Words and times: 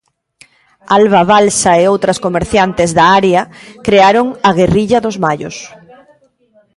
Alba 0.97 1.21
Balsa 1.31 1.73
e 1.81 1.83
outras 1.93 2.21
comerciantes 2.25 2.89
da 2.97 3.05
área 3.19 3.41
crearon 3.85 4.27
a 4.47 4.49
Guerrilla 4.59 4.99
dos 5.05 5.17
Mallos. 5.23 5.57